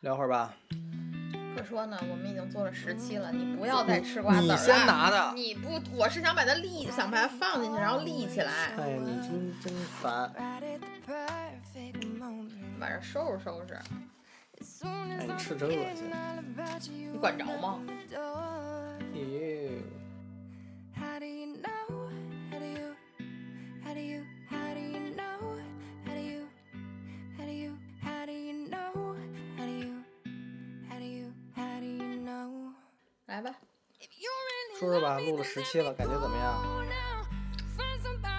[0.00, 0.54] 聊会儿吧。
[1.56, 4.54] 可说呢，我们已经做了十期了，你不要再吃瓜子了。
[4.54, 10.32] 你先拿的你不，我是想把它立，想把它放进去，然后立起来，哎呀，你真真烦。
[12.78, 13.74] 晚上收拾收拾。
[14.84, 16.08] 哎，你吃真恶心。
[17.12, 17.80] 你管着吗？
[19.12, 19.57] 咦，
[34.78, 36.62] 说说吧，录了十期了，感觉怎么样？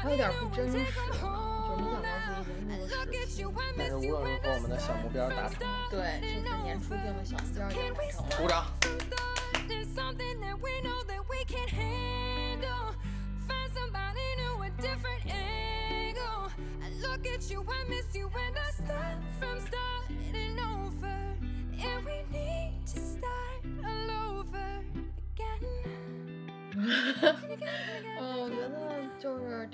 [0.01, 2.87] 还有点不真实，就没想到自己能录
[3.27, 3.75] 十。
[3.77, 5.89] 但是无论如何，我们的小目标达成了。
[5.91, 8.37] 对，就是年初定的小目标也完成了。
[8.37, 8.65] 鼓掌。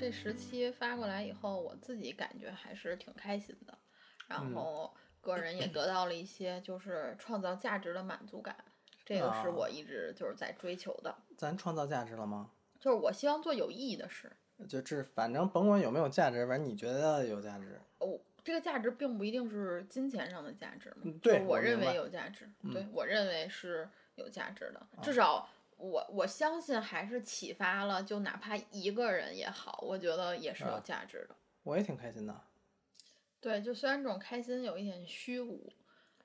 [0.05, 3.75] 这十期发过来以后，我自己感觉还是挺开心的，
[4.27, 8.55] 然后个人也得到了一些就是创造价值的满足感，
[9.03, 9.49] 这个是啊。
[9.49, 12.51] 我一直就是在追求的，咱创造价值了吗？
[12.79, 14.31] 就是我希望做有意义的事。
[14.69, 17.81] 就这，反正甭管有没有价值，反正你觉得有价值。
[17.97, 31.35] 哦，这个价值并不一定是金钱上的价值嘛，嗯对就是我认为有价值，对我认为是有价值的，至少我我相信还是启发了，就哪怕一个人也好，我觉得也是有啊价值的。
[31.63, 32.35] 我也挺开心的。
[33.41, 35.71] 对，就虽然这种开心有一点虚无，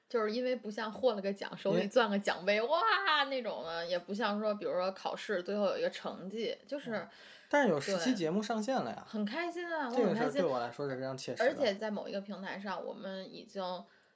[0.09, 7.07] 就是因为不像获了个奖，手里攥个奖杯，哇那种的，也不像说，比如说考试最后有一个成绩，就是
[7.49, 10.41] 但是有十期节目上线了呀，很开心啊，我这个事对很开心。
[10.41, 11.49] 对我来说是非常切实的。
[11.49, 13.63] 而且在某一个平台上，我们已经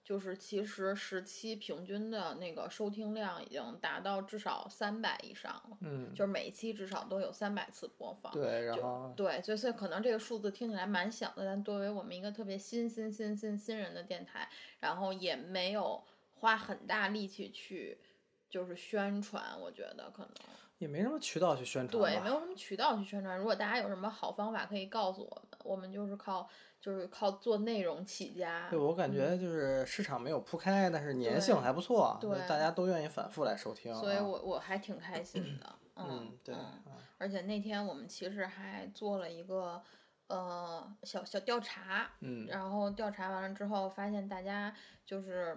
[0.05, 8.30] 就是其实十期平均的那个收听量已经达到至少三百以上了，嗯，就是每一期至少都有三百次播放。
[8.30, 14.47] 对，然就后对，所以所以可能这个数字听起来蛮小的，但作为我们一个特别新新新新新人的电台，
[14.81, 16.04] 然后也没有
[16.34, 17.98] 花很大力气去
[18.50, 20.32] 就是宣传，我觉得可能
[20.84, 22.11] 也没什么渠道去宣传吧。
[22.11, 23.39] 对，没有什么渠道去宣传。
[23.39, 26.47] 如果大家有什么好方法可以告诉我们，我们就是靠
[26.78, 28.69] 就是靠做内容起家。
[28.69, 33.99] 对，我感觉就是市场没有铺开，但是粘性还不错，对大家都愿意反复来收听啊。
[33.99, 36.55] 所以我我还挺开心的， 嗯嗯，对，
[37.17, 39.83] 而且那天我们其实还做了一个
[40.27, 44.75] 呃小小调查，嗯然后调查完了之后，发现大家
[45.06, 45.56] 就是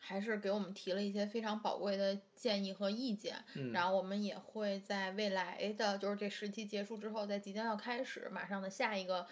[0.00, 9.24] 还是给我们提了一些非常宝贵的建议和意见，嗯然后我们也会在未来的就是这十期结束之后，在即将要开始马上的下一个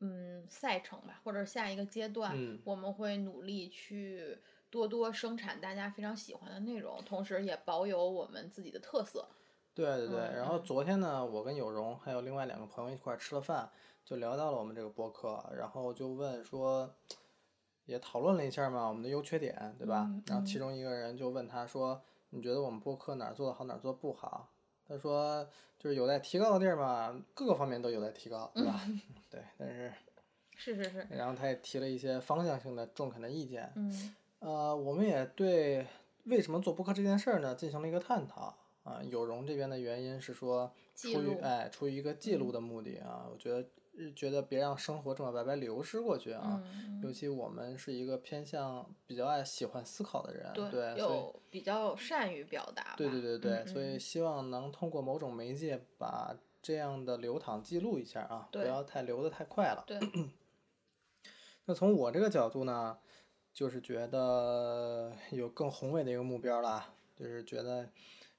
[0.00, 4.36] 嗯赛程吧，或者下一个阶段，嗯我们会努力去。
[4.70, 9.24] 多多生产大家非常喜欢的内容，同时也保有我们自己的特色。
[9.72, 10.18] 对对对。
[10.18, 13.70] 嗯然后嗯昨天呢，我跟有容还有另外两个朋友一块儿吃了饭，
[14.04, 16.92] 就聊到了我们这个播客，然后就问说，
[17.86, 20.06] 也讨论了一下嘛，我们的优缺点，对吧？
[20.08, 22.00] 嗯然后其中一个人就问他说，
[22.30, 24.50] 你觉得我们播客哪儿做的好，哪儿做得不好？
[24.86, 25.46] 他说
[25.78, 28.80] 就是有待提高的地儿嘛，各个方面都有待提高，对吧？
[29.30, 29.92] 对，但是
[30.56, 33.72] 是是是，然后他也提了一些方向性的中肯的意见。
[33.76, 35.86] 嗯呃，我们也对
[36.24, 39.02] 为什么做播客这件事儿呢进行了一个探讨啊。
[39.02, 43.64] 有容这边的原因是说，出于哎出于一个记录的目的啊，我觉得呃
[44.14, 46.62] 觉得别让生活这么白白流失过去啊。
[46.64, 52.94] 嗯，尤其我们是一个偏向比较爱喜欢思考的人，对，所以有比较善于表达。
[52.96, 59.84] 对对对对，嗯所以希望能通过某种媒介把这样的流淌记录一下啊，不要太流得太快了。
[59.86, 59.98] 对，
[61.66, 62.98] 那从我这个角度呢，
[63.52, 67.88] 就是觉得有更宏伟的一个目标啦，就是觉得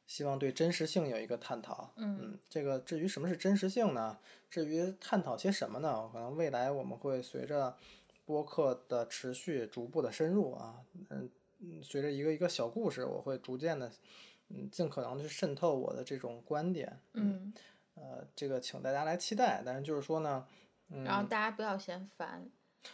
[0.08, 1.92] 希望对真实性有一个探讨。
[1.98, 4.18] 嗯这个至于什么是真实性呢？
[4.50, 6.10] 至于探讨些什么呢？
[6.12, 7.76] 可能未来我们会随着
[8.26, 11.30] 播客的持续逐步的深入啊，嗯
[11.60, 13.92] 嗯，随着一个一个小故事，我会逐渐的，
[14.50, 17.00] 嗯，尽可能去渗透我的这种观点。
[17.14, 17.54] 嗯，
[17.96, 19.62] 呃，这个请大家来期待。
[19.66, 20.48] 但是就是说呢，
[20.90, 22.50] 嗯然后大家不要嫌烦。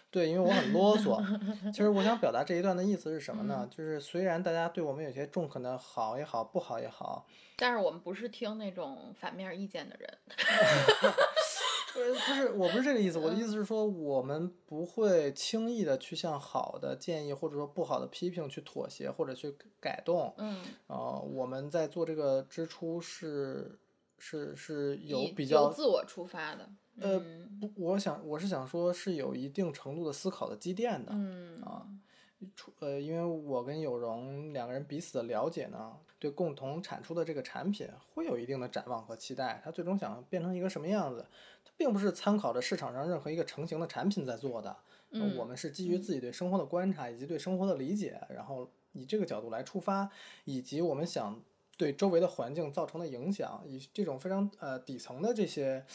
[0.09, 1.21] 对，因为我很啰嗦。
[1.71, 3.69] 其实我想表达这一段的意思是什么嗯呢？
[3.69, 10.17] 就是虽然大家对我们有些中肯的好也好，不好也好，但是我们不是听那种反面意见的人。
[11.93, 13.19] 呃，不是，我不是这个意思。
[13.19, 20.33] 我的意思是说，我们不会轻易的去向好的建议或者说不好的批评去妥协或者去改动。
[20.37, 23.77] 嗯，呃，我们在做这个支出是
[24.17, 26.69] 是是有比较由自我出发的。
[27.01, 31.11] 呃嗯不，我想我是想说是有一定程度的思考的积淀的。
[31.13, 31.85] 嗯啊
[32.55, 39.61] 出呃，因为我跟有容两个人彼此的了解呢，对共同产出的这个产品会有一定的展望和期待。
[39.63, 41.23] 他最终想变成一个什么样子，
[41.63, 44.75] 它并不是参考着市场上任何一个成型的产品在做的。
[45.37, 50.09] 我们是基于自己对生活的观察以及对生活的理解，然后以这个角度来出发，
[50.45, 51.39] 以及我们想
[51.77, 55.85] 对周围的环境造成的影响，以这种非常呃底层的这些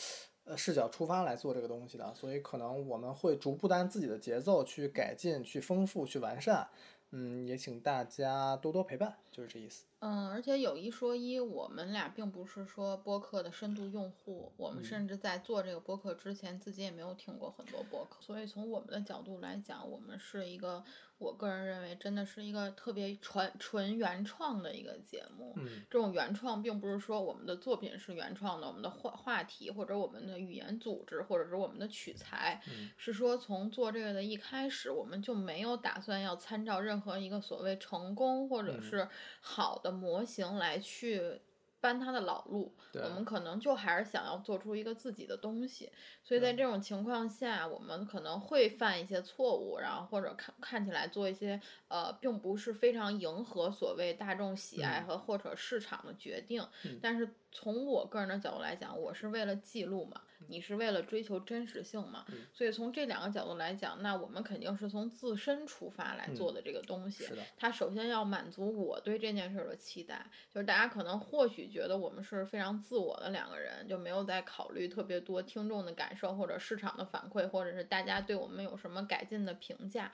[0.47, 6.67] 呃视角出发来做这个东西的，所以可能我们会逐步的按自己的节奏去改进、去丰富、去完善。
[7.11, 9.85] 嗯，也请大家多多陪伴，就是这意思。
[10.07, 20.85] 嗯，而且有一说一，我们俩并不是说播客的深度用户，我们甚至在做这个播客之前，自己也没有听过很多播客，所以从我们的角度来讲，我们是一个，
[21.19, 25.53] 我个人认为真的是一个特别纯纯原创的一个节目。
[25.57, 25.67] 嗯。
[25.91, 32.91] 这种原创并不是说我们的作品是原创的，我们的话话题或者我们的语言组织或者是我们的取材，嗯。
[32.97, 38.83] 是说从做这个的一开始，我们就没有打算要参照任何一个所谓成功或者嗯。
[38.83, 39.09] 是
[39.41, 41.41] 好的模型来去。
[41.79, 45.93] 搬他的老路，我们可能就还是想要做出一个自己的东西，
[46.25, 56.67] 所以在这种情况下，我们可能会犯一些错误，然后或者看看起来做一些呃，并不是非常迎合所谓大众喜爱嗯和或者市场的决定。
[56.85, 67.25] 嗯但是从我个人的角度来讲，我是为了记录嘛，你是为了追求真实性嘛，嗯所以从这两个角度来讲，那我们肯定是从自身出发来做的这个东西。
[67.25, 80.13] 嗯是的它首先要满足我对这件事儿的期待，就是大家可能或许觉得我们是非常自我的两个人，就没有在考虑特别多听众的感受或者市场的反馈，或者是大家对我们有什么改进的评价。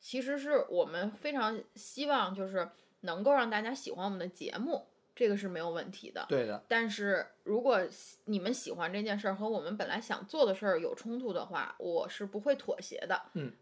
[0.00, 2.68] 其实是我们非常希望就是
[3.02, 6.24] 能够让大家喜欢我们的节目，这个是没有问题的。
[6.28, 13.22] 对的，但是如果喜你们喜欢这件事儿和我们本来想做的事儿有冲突的话，我是不会妥协的。
[13.34, 13.52] 嗯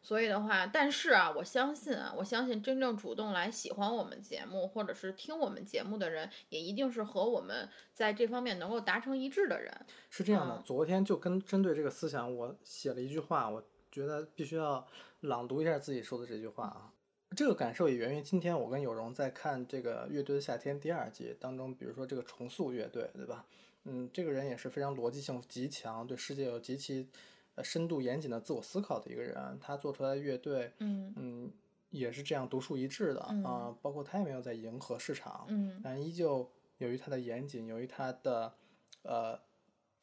[0.00, 9.70] 所以的话，但是啊，我相信啊，我相信真正主动来喜欢我们节目或者是听我们节目的人，也一定是和我们在这方面能够达成一致的人。
[10.08, 10.54] 是这样的。
[10.54, 13.62] 嗯昨天就跟针对这个思想，我写了一句话，我
[13.92, 14.86] 觉得必须要
[15.20, 16.93] 朗读一下自己说的这句话啊。
[17.34, 23.44] 这个感受也源于今天我跟有容在看这个《乐队的夏天》第二季当中，比如说这个重塑乐队，对吧？
[23.84, 27.08] 嗯，这个人也是非常逻辑性极强，对世界有极其
[27.54, 29.58] 呃深度严谨的自我思考的一个人。
[29.60, 31.52] 他做出来的乐队，嗯嗯，
[31.90, 38.54] 也是这样独树一帜的啊、嗯包括他也没有在迎合市场，嗯但依旧由于他的严谨，由于他的
[39.02, 39.38] 呃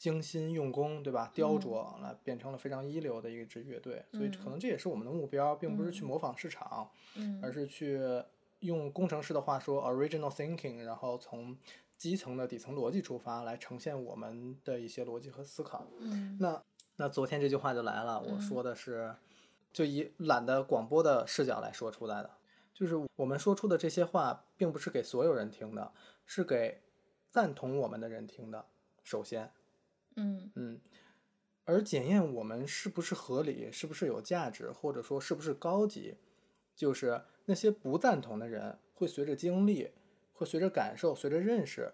[0.01, 1.31] 精心用功，对吧？
[1.31, 4.03] 雕琢，来变成了非常一流的一支乐队。
[4.11, 8.01] 所以可能这也是我们的目标，并不是去模仿市场，嗯而是去
[8.61, 11.55] 用工程师的话说 original thinking，然后从
[11.99, 15.85] 基层的底层逻辑出发来呈现我们的一些逻辑和思考。
[15.99, 16.63] 嗯那
[16.95, 19.13] 那昨天这句话就来了，我说的是，
[19.71, 22.31] 就以懒得广播的视角来说出来的，
[22.73, 25.91] 就是我们说出的这些话，并不是给所有人听的，
[26.25, 26.81] 是给
[27.29, 28.65] 赞同我们的人听的。
[29.03, 29.51] 首先，
[30.15, 30.79] 嗯嗯，
[31.65, 36.15] 而检验我们是不是合理，是不是有价值，或者说是不是高级，
[36.75, 39.91] 就是那些不赞同的人会随着经历，
[40.33, 41.93] 会随着感受，随着认识，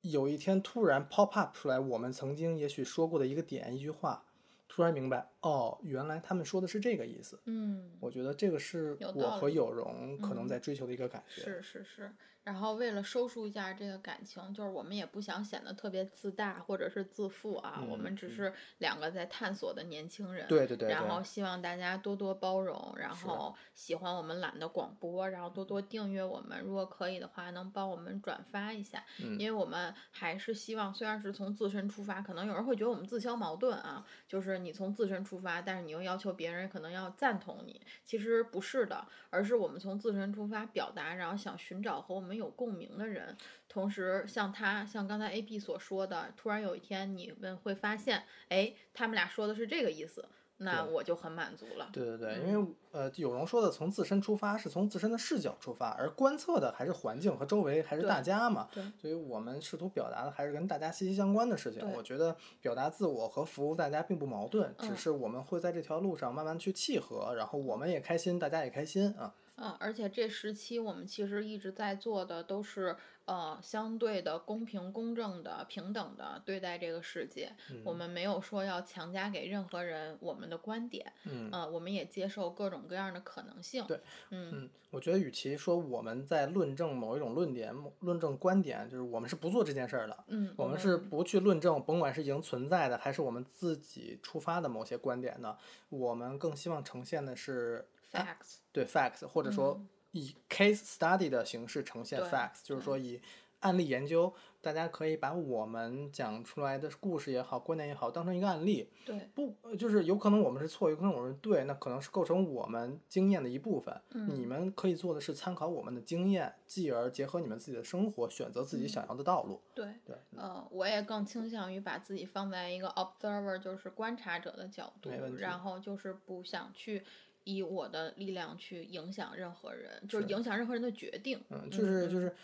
[0.00, 4.26] 有一天突然 pop up 出来，我们曾经也许说过的一个点，一句话，
[4.68, 7.40] 突然明白，哦，原来他们说的是这个意思。
[7.44, 11.42] 嗯，我觉得这个是我和有容可能嗯在追求的一个感觉。
[11.42, 12.12] 是是是。
[12.44, 20.46] 然后为了收束一下这个感情，就是我们也不想显得特别自大或者是自负啊，我们只嗯是两个在探索的年轻人。
[20.46, 26.60] 对对对然后，希望大家多多包容，然后喜欢我们懒的广播，然后多多订阅我们。
[26.60, 43.36] 如果可以的话，能帮我们转发一下，嗯因为我们还是希望，虽然是从自身出发，可能有人会觉得我们自相矛盾啊，就是你从自身出发，但是你又要求别人可能要赞同你，其实不是的，而是我们从自身出发表达，然后想寻找和我们有共鸣的人。
[43.68, 51.90] 同时，像他，像刚才 A B 所说的，突然有一天你们会发现，哎，他们俩说的是这个意思，那我就很满足了。
[51.92, 58.68] 对对对，嗯因为呃，有容说的从自身出发，是从自身的视角出发，而观测的还是环境和周围，还是大家嘛。
[58.72, 61.80] 对所以我们试图表达的还是跟大家息息相关的事情。
[61.80, 69.34] 对我觉得表达自我和服务大家并不矛盾，只嗯是我们会在这条路上慢慢去契合，然后我们也开心，大家也开心啊。
[69.56, 77.52] 嗯，而且这时期我们其实一直在做的都是呃相对的公平、公正的、平等的对待这个世界。
[77.84, 83.84] 我们没有说要强加给任何人我们的观点，嗯呃，我们也接受各种各样的可能性。
[83.86, 90.24] 对，嗯嗯，我觉得与其说我们在论证某一种论点、论证观点，就是我们是不做这件事儿的。
[90.26, 95.56] 嗯，我们是不去论证，甭管是已经存在的，还是我们自己出发的某些观点的，
[95.88, 99.80] 我们更希望呈现的是 facts，对 facts，或者说
[100.12, 103.20] 以 case study 的形式呈现 facts，就是说以
[103.60, 104.30] 案例研究，
[104.60, 108.90] 大家可以把我们讲出来的故事也好，观点也好，当成一个案例。
[109.06, 113.98] 对，不，呃就是有可能我们是错，有可能我们是对，那可能是构成我们经验的一部分。
[114.10, 119.62] 嗯你们可以做的是参考我们的经验，继而结合你们自己的生活，选择自己想要的道路。
[119.74, 127.02] 对，对，呃，我也更倾向于把自己放在一个 observer，就是观察者的角度然后就是不想去
[127.44, 131.40] 以我的力量去影响任何人，就是是影响任何人的决定。
[131.50, 132.34] 嗯，就是就是，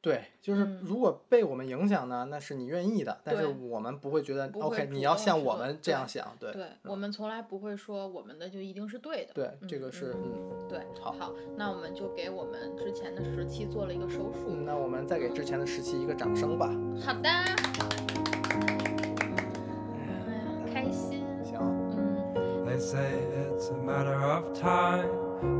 [0.00, 9.32] 对，就是如果被我们影响呢，那是你愿意的，但是我们不会觉得会 OK，你要像我们这样对想，对对我们从来不会说我们的就一定是对的。
[9.32, 14.48] 对，这个嗯是嗯对，好那我们就给我们之前的时期做了一个收束。
[14.48, 16.66] 嗯，那我们再给之前的时期一个掌声吧。
[17.00, 17.28] 好的。
[17.28, 17.54] 哎
[20.34, 21.24] 呀，开心。
[21.44, 21.58] 行，
[21.96, 22.66] 嗯
[23.62, 25.08] it's a matter of time,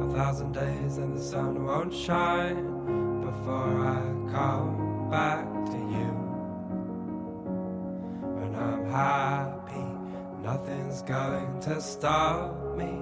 [0.00, 2.64] a thousand days and the sun won't shine
[3.20, 6.10] before I come back to you.
[8.40, 9.86] When I'm happy,
[10.42, 12.98] nothing's going to stop me.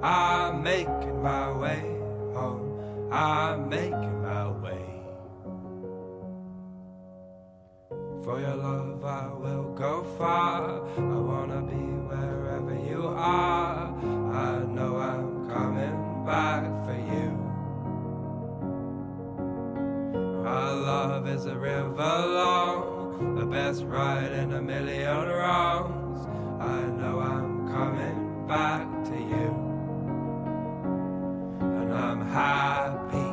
[0.00, 1.80] I'm making my way
[2.32, 4.13] home, I'm making
[21.64, 26.20] river long, the best ride in a million wrongs.
[26.60, 29.48] I know I'm coming back to you.
[31.78, 33.30] And I'm happy,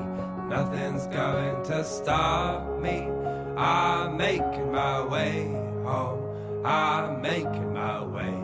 [0.48, 3.10] nothing's going to stop me.
[3.58, 5.52] I'm making my way
[5.84, 6.24] home,
[6.66, 8.38] I'm making my way.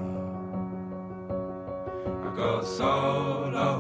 [2.25, 3.72] I go solo,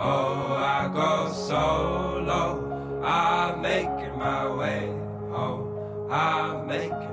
[0.00, 2.60] oh, I go solo.
[3.04, 4.93] I'm making my way
[6.14, 7.03] I make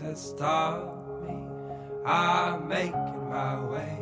[0.00, 1.36] to stop me.
[2.04, 3.98] I'm making my way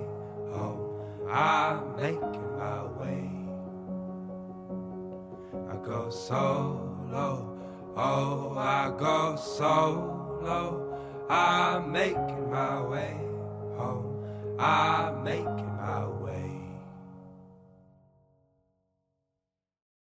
[0.51, 1.01] home.
[1.31, 3.31] I'm making my way.
[5.71, 7.59] I go solo.
[7.97, 10.99] Oh, I go solo.
[11.31, 13.17] I'm making my way
[13.77, 14.25] home.
[14.59, 16.14] I'm making my way.